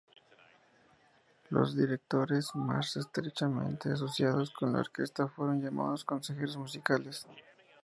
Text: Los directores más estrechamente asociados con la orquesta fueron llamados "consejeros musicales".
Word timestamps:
Los 1.51 1.77
directores 1.77 2.55
más 2.55 2.97
estrechamente 2.97 3.91
asociados 3.91 4.49
con 4.49 4.73
la 4.73 4.79
orquesta 4.79 5.27
fueron 5.27 5.61
llamados 5.61 6.03
"consejeros 6.05 6.57
musicales". 6.57 7.27